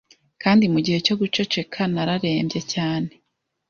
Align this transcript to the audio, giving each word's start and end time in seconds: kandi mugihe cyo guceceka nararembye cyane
kandi 0.43 0.63
mugihe 0.73 0.97
cyo 1.05 1.15
guceceka 1.21 1.79
nararembye 1.93 2.61
cyane 2.73 3.11